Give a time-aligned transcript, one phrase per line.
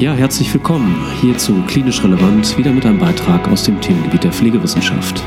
[0.00, 4.32] Ja, herzlich willkommen hier zu Klinisch Relevant, wieder mit einem Beitrag aus dem Themengebiet der
[4.32, 5.24] Pflegewissenschaft.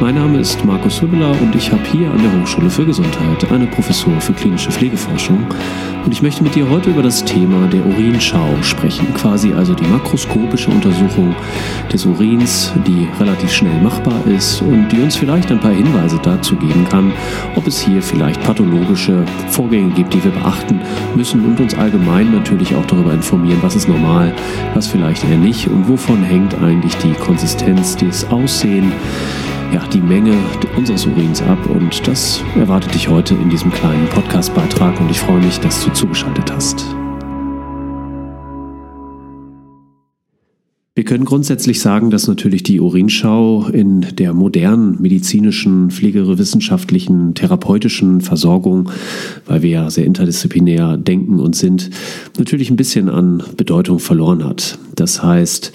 [0.00, 3.66] Mein Name ist Markus Hübbeler und ich habe hier an der Hochschule für Gesundheit eine
[3.66, 5.44] Professur für klinische Pflegeforschung.
[6.04, 9.86] Und ich möchte mit dir heute über das Thema der Urinschau sprechen, quasi also die
[9.88, 11.34] makroskopische Untersuchung
[11.92, 16.54] des Urins, die relativ schnell machbar ist und die uns vielleicht ein paar Hinweise dazu
[16.54, 17.12] geben kann,
[17.56, 20.80] ob es hier vielleicht pathologische Vorgänge gibt, die wir beachten
[21.16, 24.32] müssen und uns allgemein natürlich auch darüber informieren, was ist normal,
[24.74, 28.92] was vielleicht eher nicht und wovon hängt eigentlich die Konsistenz, das Aussehen,
[29.72, 30.34] ja, die Menge
[30.76, 31.58] unseres Urins ab.
[31.68, 35.92] Und das erwartet dich heute in diesem kleinen Podcast-Beitrag und ich freue mich, dass du
[35.92, 36.86] zugeschaltet hast.
[40.94, 48.90] Wir können grundsätzlich sagen, dass natürlich die Urinschau in der modernen medizinischen, pflegewissenschaftlichen, therapeutischen Versorgung,
[49.46, 51.90] weil wir ja sehr interdisziplinär denken und sind,
[52.36, 54.80] natürlich ein bisschen an Bedeutung verloren hat.
[54.96, 55.72] Das heißt,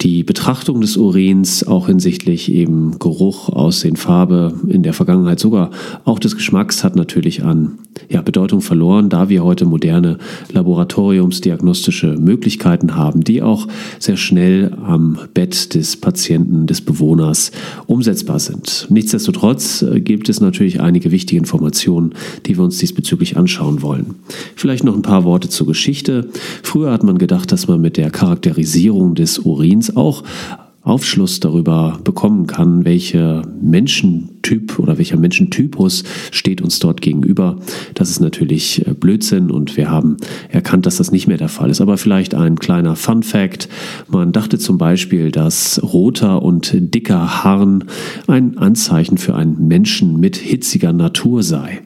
[0.00, 5.70] die Betrachtung des Urins auch hinsichtlich eben Geruch, Aussehen, Farbe, in der Vergangenheit sogar
[6.04, 7.78] auch des Geschmacks hat natürlich an
[8.10, 10.18] ja, Bedeutung verloren, da wir heute moderne
[10.52, 13.66] laboratoriumsdiagnostische Möglichkeiten haben, die auch
[13.98, 17.52] sehr schnell am Bett des Patienten, des Bewohners
[17.86, 18.86] umsetzbar sind.
[18.90, 22.12] Nichtsdestotrotz äh, gibt es natürlich einige wichtige Informationen,
[22.44, 24.16] die wir uns diesbezüglich anschauen wollen.
[24.54, 26.28] Vielleicht noch ein paar Worte zur Geschichte.
[26.62, 30.22] Früher hat man gedacht, dass man mit der Charakterisierung des Urins auch
[30.86, 37.58] Aufschluss darüber bekommen kann, welcher Menschentyp oder welcher Menschentypus steht uns dort gegenüber.
[37.94, 40.16] Das ist natürlich äh, Blödsinn und wir haben
[40.48, 41.80] erkannt, dass das nicht mehr der Fall ist.
[41.80, 43.68] Aber vielleicht ein kleiner Fun Fact.
[44.08, 47.84] Man dachte zum Beispiel, dass roter und dicker Harn
[48.28, 51.82] ein Anzeichen für einen Menschen mit hitziger Natur sei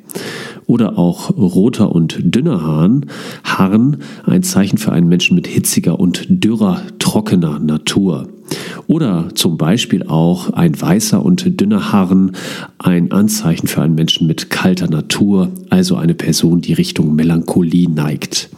[0.71, 3.07] oder auch roter und dünner Hahn,
[3.43, 8.29] Harn, ein Zeichen für einen Menschen mit hitziger und dürrer, trockener Natur.
[8.87, 12.37] Oder zum Beispiel auch ein weißer und dünner Harn,
[12.79, 18.49] ein Anzeichen für einen Menschen mit kalter Natur, also eine Person, die Richtung Melancholie neigt.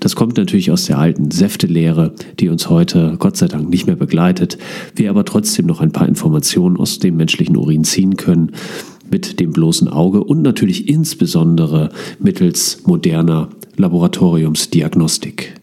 [0.00, 3.96] Das kommt natürlich aus der alten Säftelehre, die uns heute Gott sei Dank nicht mehr
[3.96, 4.58] begleitet,
[4.96, 8.50] wir aber trotzdem noch ein paar Informationen aus dem menschlichen Urin ziehen können
[9.10, 15.59] mit dem bloßen Auge und natürlich insbesondere mittels moderner Laboratoriumsdiagnostik.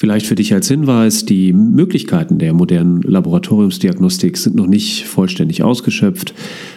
[0.00, 6.34] Vielleicht für dich als Hinweis, die Möglichkeiten der modernen Laboratoriumsdiagnostik sind noch nicht vollständig ausgeschöpft.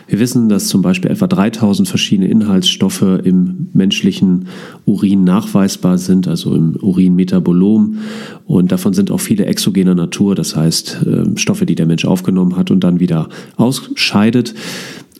[0.07, 4.47] Wir wissen, dass zum Beispiel etwa 3000 verschiedene Inhaltsstoffe im menschlichen
[4.85, 7.99] Urin nachweisbar sind, also im Urinmetabolom.
[8.47, 12.57] Und davon sind auch viele exogener Natur, das heißt äh, Stoffe, die der Mensch aufgenommen
[12.57, 14.55] hat und dann wieder ausscheidet.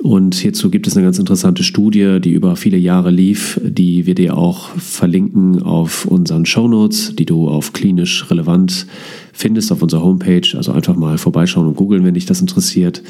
[0.02, 4.16] Und hierzu gibt es eine ganz interessante Studie, die über viele Jahre lief, die wir
[4.16, 8.88] dir auch verlinken auf unseren Shownotes, die du auf klinisch relevant
[9.32, 10.42] findest auf unserer Homepage.
[10.56, 13.04] Also einfach mal vorbeischauen und googeln, wenn dich das interessiert.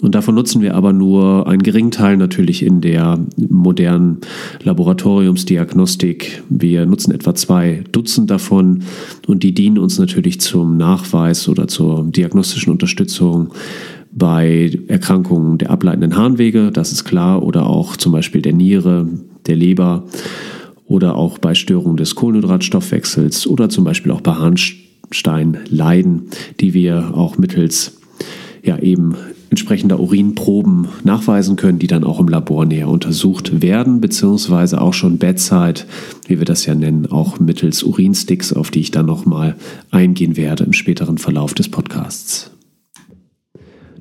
[0.00, 4.18] Und davon nutzen wir aber nur einen geringen Teil natürlich in der modernen
[4.64, 6.42] Laboratoriumsdiagnostik.
[6.48, 8.82] Wir nutzen etwa zwei Dutzend davon
[9.28, 13.52] und die dienen uns natürlich zum Nachweis oder zur diagnostischen Unterstützung
[14.12, 19.08] bei Erkrankungen der ableitenden Harnwege, das ist klar, oder auch zum Beispiel der Niere,
[19.46, 20.04] der Leber
[20.86, 26.28] oder auch bei Störungen des Kohlenhydratstoffwechsels oder zum Beispiel auch bei Harnsteinleiden,
[26.60, 27.98] die wir auch mittels
[28.62, 29.16] ja eben
[29.50, 35.18] entsprechender Urinproben nachweisen können, die dann auch im Labor näher untersucht werden, beziehungsweise auch schon
[35.18, 35.82] Bedside,
[36.26, 39.56] wie wir das ja nennen, auch mittels Urinsticks, auf die ich dann nochmal
[39.90, 42.50] eingehen werde im späteren Verlauf des Podcasts.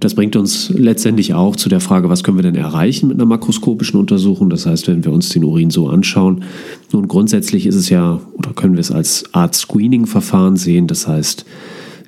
[0.02, 3.28] Das bringt uns letztendlich auch zu der Frage, was können wir denn erreichen mit einer
[3.28, 4.50] makroskopischen Untersuchung?
[4.50, 6.44] Das heißt, wenn wir uns den Urin so anschauen.
[6.92, 10.88] Nun, grundsätzlich ist es ja, oder können wir es als Art Screening-Verfahren sehen.
[10.88, 11.46] Das heißt,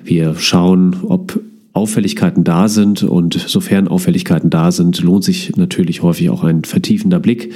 [0.02, 1.40] wir schauen, ob
[1.72, 7.20] Auffälligkeiten da sind und sofern Auffälligkeiten da sind, lohnt sich natürlich häufig auch ein vertiefender
[7.20, 7.52] Blick.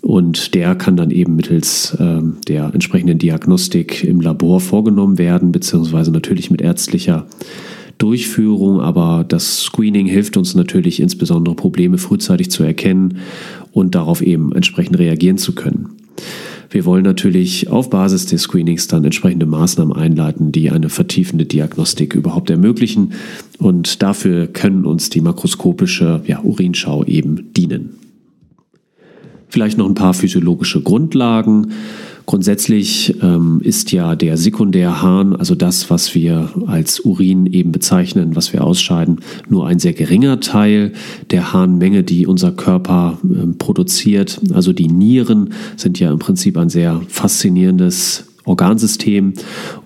[0.00, 6.12] Und der kann dann eben mittels äh, der entsprechenden Diagnostik im Labor vorgenommen werden, beziehungsweise
[6.12, 7.26] natürlich mit ärztlicher
[7.98, 13.18] Durchführung, aber das Screening hilft uns natürlich insbesondere Probleme frühzeitig zu erkennen
[13.72, 15.90] und darauf eben entsprechend reagieren zu können.
[16.70, 22.14] Wir wollen natürlich auf Basis des Screenings dann entsprechende Maßnahmen einleiten, die eine vertiefende Diagnostik
[22.14, 23.12] überhaupt ermöglichen.
[23.58, 27.94] Und dafür können uns die makroskopische ja, Urinschau eben dienen.
[29.48, 31.72] Vielleicht noch ein paar physiologische Grundlagen.
[32.26, 38.52] Grundsätzlich ähm, ist ja der Sekundärharn, also das, was wir als Urin eben bezeichnen, was
[38.52, 40.92] wir ausscheiden, nur ein sehr geringer Teil
[41.30, 44.40] der Harnmenge, die unser Körper ähm, produziert.
[44.52, 49.34] Also die Nieren sind ja im Prinzip ein sehr faszinierendes Organsystem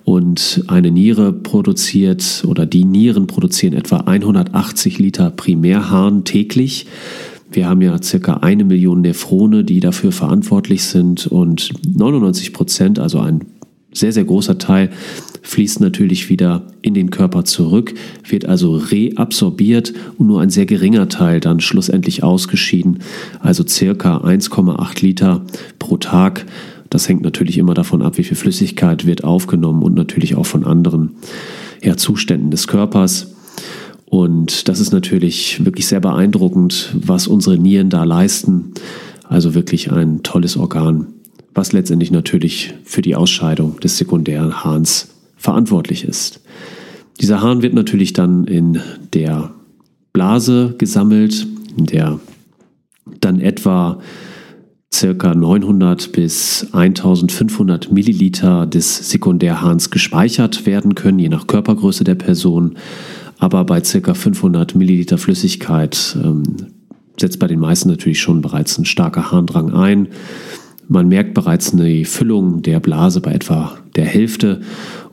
[0.05, 6.87] und eine Niere produziert oder die Nieren produzieren etwa 180 Liter Primärharn täglich.
[7.53, 13.21] Wir haben ja circa eine Million Nephrone, die dafür verantwortlich sind und 99 Prozent, also
[13.21, 13.45] ein
[13.93, 14.91] sehr, sehr großer Teil,
[15.43, 17.95] fließt natürlich wieder in den Körper zurück,
[18.29, 23.01] wird also reabsorbiert und nur ein sehr geringer Teil dann schlussendlich ausgeschieden,
[23.41, 25.45] also circa 1,8 Liter
[25.79, 26.47] pro Tag.
[26.89, 30.65] Das hängt natürlich immer davon ab, wie viel Flüssigkeit wird aufgenommen und natürlich auch von
[30.65, 31.17] anderen
[31.83, 33.35] ja, Zuständen des Körpers.
[34.11, 38.73] Und das ist natürlich wirklich sehr beeindruckend, was unsere Nieren da leisten.
[39.29, 41.07] Also wirklich ein tolles Organ,
[41.55, 46.41] was letztendlich natürlich für die Ausscheidung des sekundären Hahns verantwortlich ist.
[47.21, 48.81] Dieser Hahn wird natürlich dann in
[49.15, 49.53] der
[50.13, 51.47] Blase gesammelt,
[51.77, 52.19] in der
[53.21, 54.01] dann etwa
[54.93, 62.77] circa 900 bis 1500 Milliliter des Sekundärhahns gespeichert werden können, je nach Körpergröße der Person
[63.41, 64.15] aber bei ca.
[64.15, 66.45] 500 Milliliter Flüssigkeit ähm,
[67.19, 70.09] setzt bei den meisten natürlich schon bereits ein starker Harndrang ein.
[70.89, 74.61] Man merkt bereits eine Füllung der Blase bei etwa der Hälfte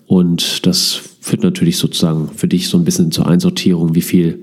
[0.05, 4.39] und das führt natürlich sozusagen für dich so ein bisschen zur Einsortierung, wie viel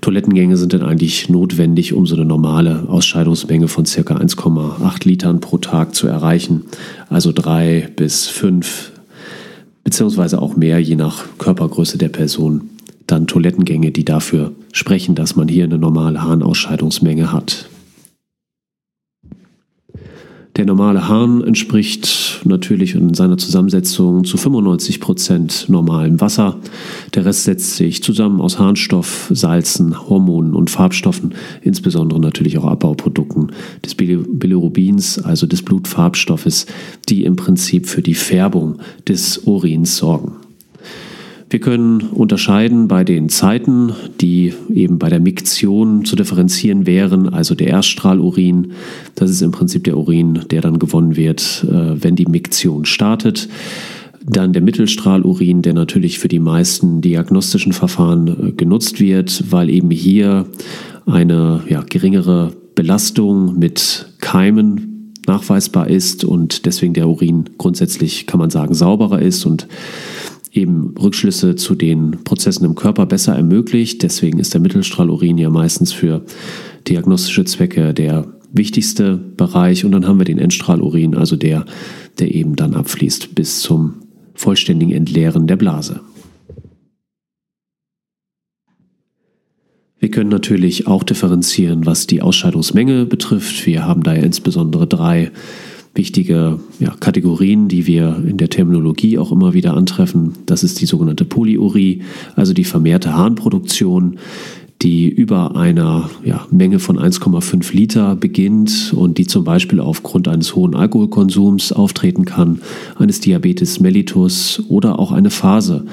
[0.00, 4.00] Toilettengänge sind denn eigentlich notwendig, um so eine normale Ausscheidungsmenge von ca.
[4.00, 6.62] 1,8 Litern pro Tag zu erreichen.
[7.08, 8.92] Also drei bis fünf,
[9.84, 12.71] beziehungsweise auch mehr, je nach Körpergröße der Person
[13.12, 17.68] dann Toilettengänge, die dafür sprechen, dass man hier eine normale Harnausscheidungsmenge hat.
[20.56, 26.58] Der normale Hahn entspricht natürlich in seiner Zusammensetzung zu 95 Prozent normalem Wasser.
[27.14, 33.52] Der Rest setzt sich zusammen aus Harnstoff, Salzen, Hormonen und Farbstoffen, insbesondere natürlich auch Abbauprodukten
[33.82, 36.66] des Bilirubins, also des Blutfarbstoffes,
[37.08, 40.41] die im Prinzip für die Färbung des Urins sorgen.
[41.52, 47.54] Wir können unterscheiden bei den Zeiten, die eben bei der Miktion zu differenzieren wären, also
[47.54, 48.72] der Erststrahlurin,
[49.16, 53.50] das ist im Prinzip der Urin, der dann gewonnen wird, äh, wenn die Miktion startet.
[54.24, 59.90] Dann der Mittelstrahlurin, der natürlich für die meisten diagnostischen Verfahren äh, genutzt wird, weil eben
[59.90, 60.46] hier
[61.04, 68.48] eine ja, geringere Belastung mit Keimen nachweisbar ist und deswegen der Urin grundsätzlich, kann man
[68.48, 69.68] sagen, sauberer ist und
[70.52, 74.02] eben Rückschlüsse zu den Prozessen im Körper besser ermöglicht.
[74.02, 76.24] Deswegen ist der Mittelstrahlurin ja meistens für
[76.86, 79.84] diagnostische Zwecke der wichtigste Bereich.
[79.84, 81.64] Und dann haben wir den Endstrahlurin, also der,
[82.18, 83.94] der eben dann abfließt bis zum
[84.34, 86.00] vollständigen Entleeren der Blase.
[89.98, 93.66] Wir können natürlich auch differenzieren, was die Ausscheidungsmenge betrifft.
[93.66, 95.30] Wir haben da ja insbesondere drei
[95.94, 100.32] wichtige ja, Kategorien, die wir in der Terminologie auch immer wieder antreffen.
[100.46, 102.02] Das ist die sogenannte Polyurie,
[102.34, 104.18] also die vermehrte Harnproduktion,
[104.80, 110.56] die über einer ja, Menge von 1,5 Liter beginnt und die zum Beispiel aufgrund eines
[110.56, 112.60] hohen Alkoholkonsums auftreten kann,
[112.98, 115.84] eines Diabetes mellitus oder auch eine Phase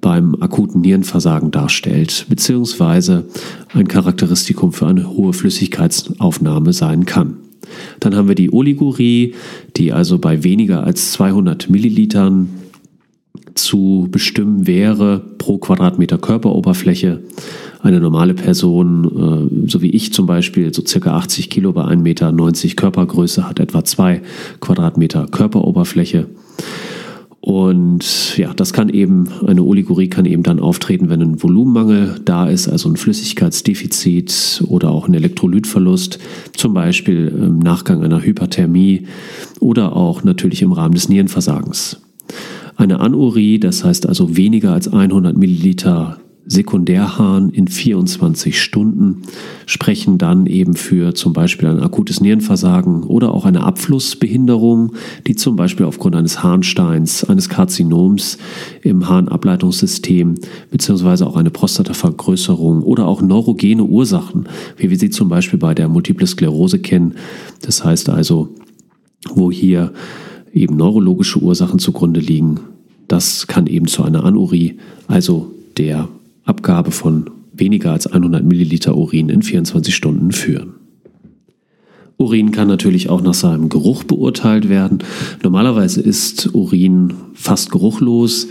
[0.00, 3.26] beim akuten Nierenversagen darstellt, beziehungsweise
[3.72, 7.36] ein Charakteristikum für eine hohe Flüssigkeitsaufnahme sein kann.
[8.00, 9.34] Dann haben wir die Oligurie,
[9.76, 12.48] die also bei weniger als 200 Millilitern
[13.54, 17.20] zu bestimmen wäre pro Quadratmeter Körperoberfläche.
[17.80, 21.96] Eine normale Person, äh, so wie ich zum Beispiel, so circa 80 Kilo bei 1,90
[22.02, 22.32] Meter
[22.76, 24.22] Körpergröße, hat etwa 2
[24.60, 26.26] Quadratmeter Körperoberfläche.
[27.40, 32.48] Und ja, das kann eben, eine Oligurie kann eben dann auftreten, wenn ein Volumenmangel da
[32.48, 36.18] ist, also ein Flüssigkeitsdefizit oder auch ein Elektrolytverlust,
[36.56, 39.06] zum Beispiel im Nachgang einer Hyperthermie
[39.60, 42.00] oder auch natürlich im Rahmen des Nierenversagens.
[42.76, 46.18] Eine Anurie, das heißt also weniger als 100 Milliliter
[46.48, 49.22] Sekundärhahn in 24 Stunden
[49.66, 54.92] sprechen dann eben für zum Beispiel ein akutes Nierenversagen oder auch eine Abflussbehinderung,
[55.26, 58.38] die zum Beispiel aufgrund eines Harnsteins, eines Karzinoms
[58.82, 60.36] im Harnableitungssystem
[60.70, 65.88] beziehungsweise auch eine Prostatavergrößerung oder auch neurogene Ursachen, wie wir sie zum Beispiel bei der
[65.88, 67.16] Multiple Sklerose kennen.
[67.60, 68.48] Das heißt also,
[69.34, 69.92] wo hier
[70.54, 72.60] eben neurologische Ursachen zugrunde liegen,
[73.06, 74.78] das kann eben zu einer Anurie,
[75.08, 76.08] also der
[76.48, 80.74] Abgabe von weniger als 100 Milliliter Urin in 24 Stunden führen.
[82.16, 84.98] Urin kann natürlich auch nach seinem Geruch beurteilt werden.
[85.42, 88.48] Normalerweise ist Urin fast geruchlos,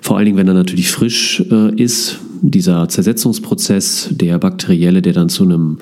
[0.00, 2.20] vor allen Dingen, wenn er natürlich frisch äh, ist.
[2.42, 5.78] dieser Zersetzungsprozess, der bakterielle, der dann zu einem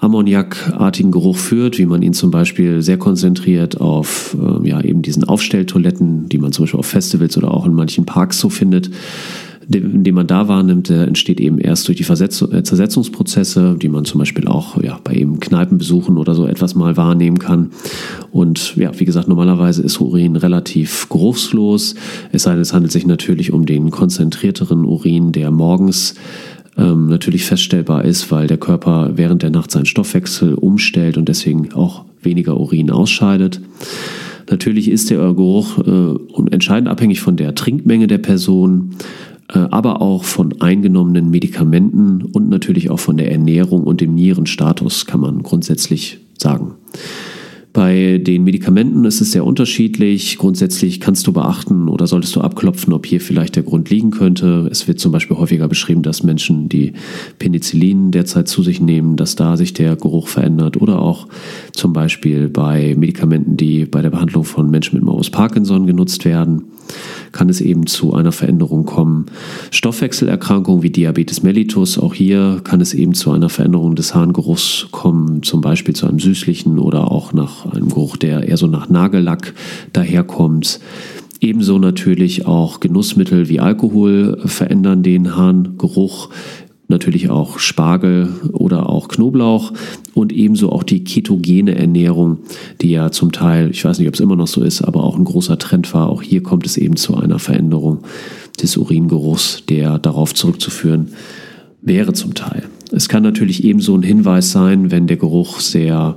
[0.00, 5.24] ammoniakartigen Geruch führt, wie man ihn zum Beispiel sehr konzentriert auf äh, ja, eben diesen
[5.24, 8.90] Aufstelltoiletten, die man zum Beispiel auf Festivals oder auch in manchen Parks so findet,
[9.70, 14.06] den man da wahrnimmt, der entsteht eben erst durch die Versetzung, äh, Zersetzungsprozesse, die man
[14.06, 17.70] zum Beispiel auch ja, bei eben Kneipenbesuchen oder so etwas mal wahrnehmen kann.
[18.32, 21.94] Und ja, wie gesagt, normalerweise ist Urin relativ geruchslos,
[22.32, 26.14] es sei denn, es handelt sich natürlich um den konzentrierteren Urin, der morgens
[26.78, 31.74] ähm, natürlich feststellbar ist, weil der Körper während der Nacht seinen Stoffwechsel umstellt und deswegen
[31.74, 33.60] auch weniger Urin ausscheidet.
[34.50, 38.94] Natürlich ist der Geruch äh, entscheidend abhängig von der Trinkmenge der Person,
[39.52, 45.20] aber auch von eingenommenen Medikamenten und natürlich auch von der Ernährung und dem Nierenstatus, kann
[45.20, 46.74] man grundsätzlich sagen.
[47.78, 50.36] Bei den Medikamenten ist es sehr unterschiedlich.
[50.36, 54.66] Grundsätzlich kannst du beachten oder solltest du abklopfen, ob hier vielleicht der Grund liegen könnte.
[54.68, 56.94] Es wird zum Beispiel häufiger beschrieben, dass Menschen, die
[57.38, 60.76] Penicillin derzeit zu sich nehmen, dass da sich der Geruch verändert.
[60.76, 61.28] Oder auch
[61.70, 66.64] zum Beispiel bei Medikamenten, die bei der Behandlung von Menschen mit Morbus Parkinson genutzt werden
[67.32, 69.26] kann es eben zu einer Veränderung kommen.
[69.70, 75.42] Stoffwechselerkrankungen wie Diabetes mellitus, auch hier kann es eben zu einer Veränderung des Harngeruchs kommen,
[75.42, 79.54] zum Beispiel zu einem süßlichen oder auch nach einem Geruch, der eher so nach Nagellack
[79.92, 80.80] daherkommt.
[81.40, 86.30] Ebenso natürlich auch Genussmittel wie Alkohol verändern den Harngeruch
[86.88, 89.72] natürlich auch Spargel oder auch Knoblauch
[90.14, 92.38] und ebenso auch die ketogene Ernährung,
[92.80, 95.16] die ja zum Teil, ich weiß nicht, ob es immer noch so ist, aber auch
[95.16, 96.08] ein großer Trend war.
[96.08, 98.00] Auch hier kommt es eben zu einer Veränderung
[98.60, 101.10] des Uringeruchs, der darauf zurückzuführen
[101.82, 102.64] wäre zum Teil.
[102.90, 106.16] Es kann natürlich ebenso ein Hinweis sein, wenn der Geruch sehr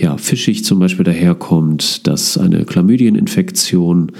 [0.00, 4.12] ja, fischig zum Beispiel daherkommt, dass eine Chlamydieninfektion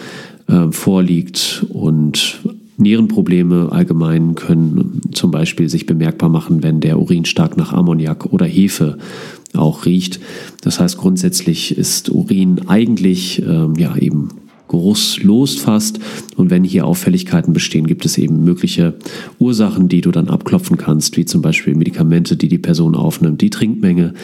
[0.47, 2.41] äh, vorliegt und
[2.77, 8.47] Nierenprobleme allgemein können zum Beispiel sich bemerkbar machen, wenn der Urin stark nach Ammoniak oder
[8.47, 8.99] Hefe
[9.55, 10.21] auch riecht.
[10.63, 14.29] Das heißt, grundsätzlich ist Urin eigentlich ähm, ja eben
[14.71, 15.99] geruchslos fast.
[16.37, 18.95] Und wenn hier Auffälligkeiten bestehen, gibt es eben mögliche
[19.39, 23.51] Ursachen, die du dann abklopfen kannst, wie zum Beispiel Medikamente, die die Person aufnimmt, die
[23.51, 24.15] Trinkmenge,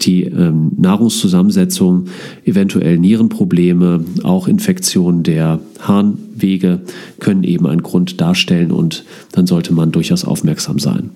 [0.00, 2.06] die ähm, Nahrungszusammensetzung,
[2.44, 6.80] eventuell Nierenprobleme, auch Infektionen der Harnwege
[7.20, 11.10] können eben einen Grund darstellen und dann sollte man durchaus aufmerksam sein.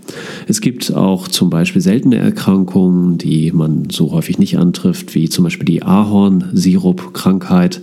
[0.47, 5.45] Es gibt auch zum Beispiel seltene Erkrankungen, die man so häufig nicht antrifft, wie zum
[5.45, 7.81] Beispiel die Ahornsirup-Krankheit.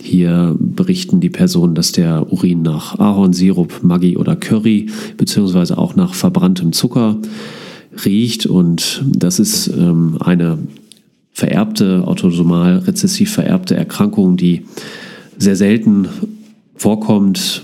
[0.00, 4.86] Hier berichten die Personen, dass der Urin nach Ahornsirup, Maggi oder Curry
[5.16, 7.16] beziehungsweise auch nach verbranntem Zucker
[8.04, 10.58] riecht und das ist ähm, eine
[11.32, 14.66] vererbte, autosomal rezessiv vererbte Erkrankung, die
[15.36, 16.08] sehr selten
[16.74, 17.62] vorkommt.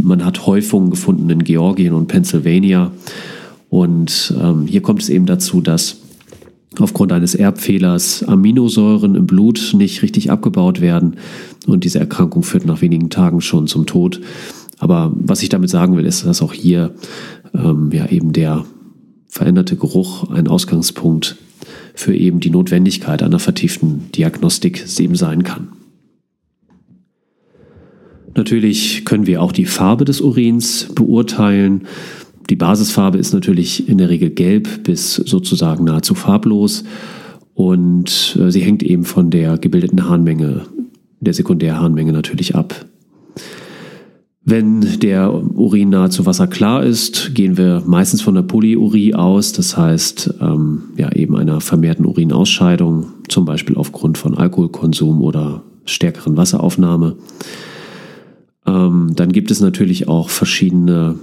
[0.00, 2.92] Man hat Häufungen gefunden in Georgien und Pennsylvania
[3.70, 6.01] und ähm, hier kommt es eben dazu, dass
[6.78, 11.16] aufgrund eines Erbfehlers Aminosäuren im Blut nicht richtig abgebaut werden
[11.66, 14.20] und diese Erkrankung führt nach wenigen Tagen schon zum Tod.
[14.78, 16.94] Aber was ich damit sagen will, ist, dass auch hier
[17.54, 18.64] ähm, ja eben der
[19.28, 21.36] veränderte Geruch ein Ausgangspunkt
[21.94, 25.68] für eben die Notwendigkeit einer vertieften Diagnostik eben sein kann.
[28.34, 31.86] Natürlich können wir auch die Farbe des Urins beurteilen.
[32.50, 36.84] Die Basisfarbe ist natürlich in der Regel gelb bis sozusagen nahezu farblos
[37.54, 40.62] und äh, sie hängt eben von der gebildeten Harnmenge,
[41.20, 42.86] der Sekundärharnmenge natürlich ab.
[44.44, 50.34] Wenn der Urin nahezu wasserklar ist, gehen wir meistens von der Polyurie aus, das heißt
[50.40, 57.16] ähm, ja eben einer vermehrten Urinausscheidung, zum Beispiel aufgrund von Alkoholkonsum oder stärkeren Wasseraufnahme.
[58.66, 61.14] Ähm, dann gibt es natürlich auch verschiedene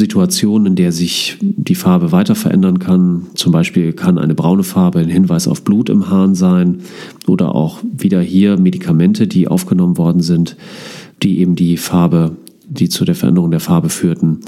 [0.00, 3.26] Situationen, in der sich die Farbe weiter verändern kann.
[3.34, 6.80] Zum Beispiel kann eine braune Farbe ein Hinweis auf Blut im Hahn sein
[7.26, 10.56] oder auch wieder hier Medikamente, die aufgenommen worden sind,
[11.22, 12.32] die eben die Farbe,
[12.66, 14.40] die zu der Veränderung der Farbe führten.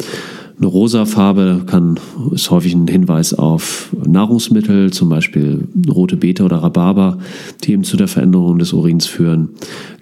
[0.62, 1.99] Eine rosa Farbe kann,
[2.31, 7.19] ist häufig ein Hinweis auf Nahrungsmittel, zum Beispiel rote Beete oder Rhabarber,
[7.64, 9.49] die eben zu der Veränderung des Urins führen.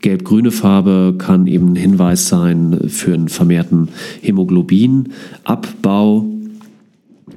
[0.03, 3.89] Gelb-grüne Farbe kann eben ein Hinweis sein für einen vermehrten
[4.21, 6.27] Hämoglobinabbau.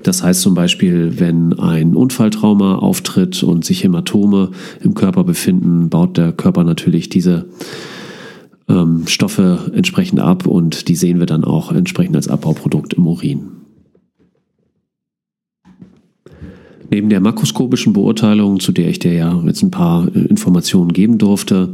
[0.03, 4.51] Das heißt zum Beispiel, wenn ein Unfalltrauma auftritt und sich Hämatome
[4.83, 7.45] im Körper befinden, baut der Körper natürlich diese
[8.73, 13.51] ähm, Stoffe entsprechend ab und die sehen wir dann auch entsprechend als Abbauprodukt im Urin.
[16.89, 21.17] Neben der makroskopischen Beurteilung, zu der ich dir ja jetzt ein paar äh, Informationen geben
[21.17, 21.69] durfte,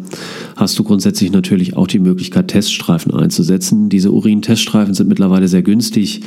[0.55, 3.89] hast du grundsätzlich natürlich auch die Möglichkeit, Teststreifen einzusetzen.
[3.89, 6.21] Diese Urin-Teststreifen sind mittlerweile sehr günstig.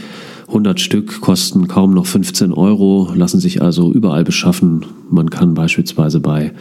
[0.53, 4.85] 100 Stück kosten kaum noch 15 Euro, lassen sich also überall beschaffen.
[5.11, 6.53] Man kann beispielsweise bei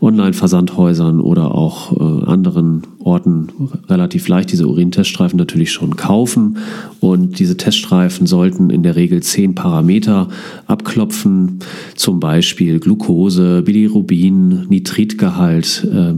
[0.00, 3.48] Online-Versandhäusern oder auch äh, anderen Orten
[3.88, 6.58] relativ leicht diese Urinteststreifen natürlich schon kaufen.
[6.98, 10.28] Und diese Teststreifen sollten in der Regel 10 Parameter
[10.66, 11.60] abklopfen,
[11.94, 15.86] zum Beispiel Glucose, Bilirubin, Nitritgehalt.
[15.88, 16.14] Äh,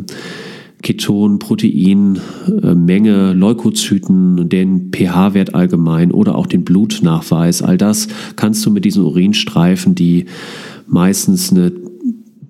[0.83, 2.19] Keton, Protein,
[2.63, 7.63] äh, Menge, Leukozyten, den pH-Wert allgemein oder auch den Blutnachweis.
[7.63, 10.27] All das kannst du mit diesen Urinstreifen, die
[10.87, 11.73] meistens eine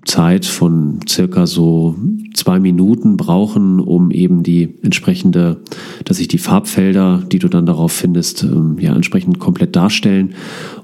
[0.05, 1.97] Zeit von circa so
[2.39, 5.59] zwei Minuten brauchen, um eben die entsprechende,
[6.05, 10.35] dass sich die Farbfelder, die du dann darauf findest, ähm, ja entsprechend komplett darstellen.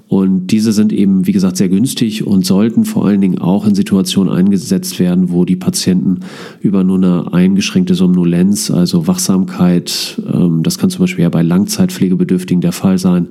[0.07, 3.75] Und diese sind eben, wie gesagt, sehr günstig und sollten vor allen Dingen auch in
[3.75, 6.21] Situationen eingesetzt werden, wo die Patienten
[6.61, 12.61] über nur eine eingeschränkte Somnolenz, also Wachsamkeit, ähm, das kann zum Beispiel ja bei Langzeitpflegebedürftigen
[12.61, 13.29] der Fall sein,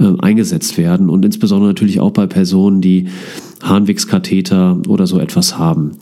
[0.00, 1.10] äh, eingesetzt werden.
[1.10, 3.08] Und insbesondere natürlich auch bei Personen, die
[3.62, 5.92] Harnwegskatheter oder so etwas haben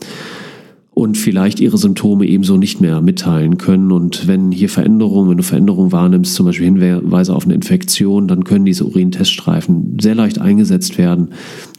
[0.95, 3.91] und vielleicht ihre Symptome ebenso nicht mehr mitteilen können.
[3.91, 8.45] Und wenn hier Veränderungen, wenn du Veränderungen wahrnimmst, zum Beispiel Hinweise auf eine Infektion, dann
[8.45, 11.31] können diese Urinteststreifen sehr leicht eingesetzt werden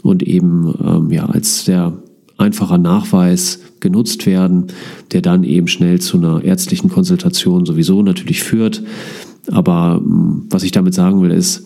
[0.03, 1.95] und eben ähm, ja, als sehr
[2.37, 4.67] einfacher Nachweis genutzt werden,
[5.13, 8.83] der dann eben schnell zu einer ärztlichen Konsultation sowieso natürlich führt.
[9.51, 11.65] Aber ähm, was ich damit sagen will, ist,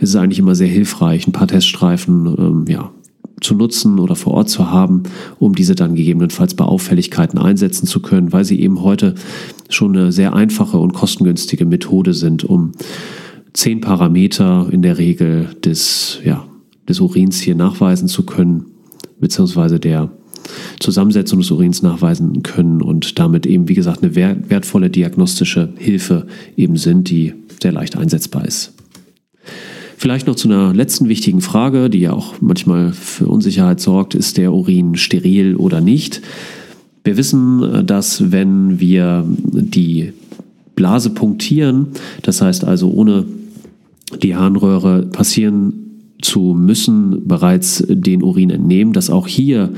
[0.00, 2.90] es ist eigentlich immer sehr hilfreich, ein paar Teststreifen ähm, ja,
[3.40, 5.04] zu nutzen oder vor Ort zu haben,
[5.38, 9.14] um diese dann gegebenenfalls bei Auffälligkeiten einsetzen zu können, weil sie eben heute
[9.68, 12.72] schon eine sehr einfache und kostengünstige Methode sind, um
[13.52, 16.44] zehn Parameter in der Regel des, ja,
[16.88, 18.66] des Urins hier nachweisen zu können,
[19.18, 20.10] beziehungsweise der
[20.78, 26.76] Zusammensetzung des Urins nachweisen können und damit eben, wie gesagt, eine wertvolle diagnostische Hilfe eben
[26.76, 28.72] sind, die sehr leicht einsetzbar ist.
[30.00, 34.38] Vielleicht noch zu einer letzten wichtigen Frage, die ja auch manchmal für Unsicherheit sorgt, ist
[34.38, 36.22] der Urin steril oder nicht?
[37.04, 40.14] Wir wissen, dass wenn wir die
[40.74, 41.88] Blase punktieren,
[42.22, 43.26] das heißt also ohne
[44.22, 45.79] die Harnröhre passieren
[46.22, 49.70] zu müssen, bereits den Urin entnehmen, dass auch hier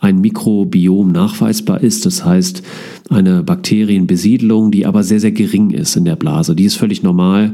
[0.00, 2.06] ein Mikrobiom nachweisbar ist.
[2.06, 2.62] Das heißt,
[3.08, 6.54] eine Bakterienbesiedlung, die aber sehr, sehr gering ist in der Blase.
[6.54, 7.52] Die ist völlig normal.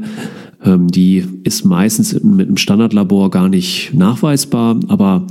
[0.63, 5.27] Ähm, die ist meistens mit einem Standardlabor gar nicht nachweisbar, aber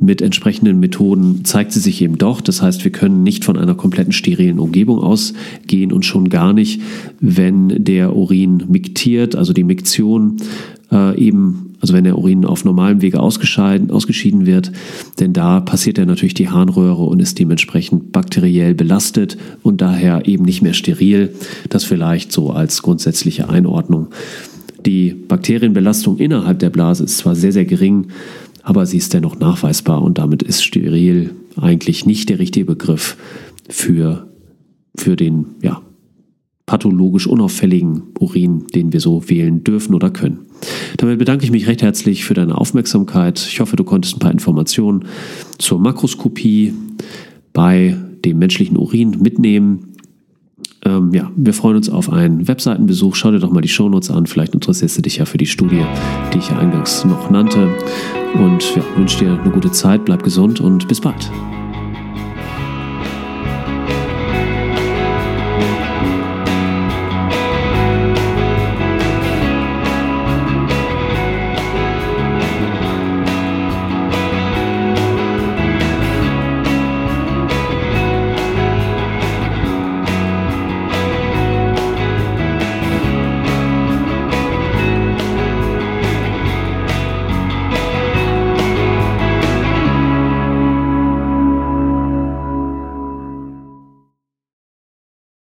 [0.00, 2.40] mit entsprechenden Methoden zeigt sie sich eben doch.
[2.40, 6.80] Das heißt, wir können nicht von einer kompletten sterilen Umgebung ausgehen und schon gar nicht,
[7.20, 10.36] wenn der Urin miktiert, also die Miktion
[10.92, 14.72] äh, eben, also wenn der Urin auf normalem Wege ausgeschieden, ausgeschieden wird,
[15.20, 20.44] denn da passiert er natürlich die Harnröhre und ist dementsprechend bakteriell belastet und daher eben
[20.44, 21.34] nicht mehr steril.
[21.68, 24.08] Das vielleicht so als grundsätzliche Einordnung.
[24.84, 28.08] Die Bakterienbelastung innerhalb der Blase ist zwar sehr, sehr gering,
[28.62, 33.16] aber sie ist dennoch nachweisbar und damit ist steril eigentlich nicht der richtige Begriff
[33.68, 34.28] für,
[34.96, 35.82] für den ja,
[36.68, 40.40] pathologisch unauffälligen Urin, den wir so wählen dürfen oder können.
[40.98, 43.44] Damit bedanke ich mich recht herzlich für deine Aufmerksamkeit.
[43.48, 45.06] Ich hoffe, du konntest ein paar Informationen
[45.56, 46.74] zur Makroskopie
[47.52, 49.94] bei dem menschlichen Urin mitnehmen.
[50.84, 53.14] Ähm, ja, wir freuen uns auf einen Webseitenbesuch.
[53.14, 54.26] Schau dir doch mal die Shownotes an.
[54.26, 55.84] Vielleicht interessierst du dich ja für die Studie,
[56.34, 57.74] die ich ja eingangs noch nannte.
[58.34, 61.30] Und ja, wünsche dir eine gute Zeit, bleib gesund und bis bald.